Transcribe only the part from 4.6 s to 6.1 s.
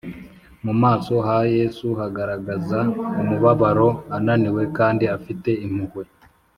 kandi afite impuhwe